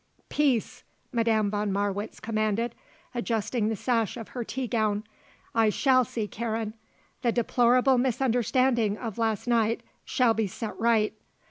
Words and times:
"Peace!" 0.29 0.83
Madame 1.11 1.51
von 1.51 1.71
Marwitz 1.71 2.19
commanded, 2.19 2.73
adjusting 3.13 3.69
the 3.69 3.75
sash 3.75 4.17
of 4.17 4.29
her 4.29 4.43
tea 4.43 4.65
gown. 4.65 5.03
"I 5.53 5.69
shall 5.69 6.03
see 6.05 6.27
Karen. 6.27 6.73
The 7.21 7.31
deplorable 7.31 7.99
misunderstanding 7.99 8.97
of 8.97 9.19
last 9.19 9.45
night 9.47 9.81
shall 10.03 10.33
be 10.33 10.47
set 10.47 10.75
right. 10.79 11.13